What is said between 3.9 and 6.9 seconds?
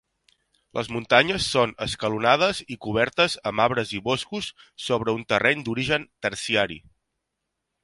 i boscos sobre un terreny d'origen terciari.